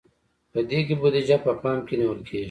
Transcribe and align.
په 0.51 0.59
دې 0.69 0.79
کې 0.87 0.95
بودیجه 1.01 1.37
په 1.45 1.51
پام 1.61 1.79
کې 1.87 1.95
نیول 1.99 2.19
کیږي. 2.27 2.39